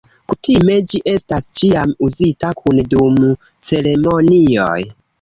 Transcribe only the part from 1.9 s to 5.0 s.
uzita kune dum ceremonioj.